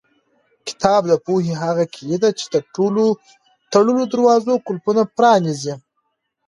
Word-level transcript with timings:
کتاب 0.67 1.01
د 1.07 1.13
پوهې 1.25 1.53
هغه 1.63 1.83
کلۍ 1.93 2.15
ده 2.23 2.29
چې 2.39 2.45
د 2.53 2.55
ټولو 2.75 3.03
تړلو 3.71 4.03
دروازو 4.13 4.53
قلفونه 4.67 5.01
پرانیزي. 5.17 5.73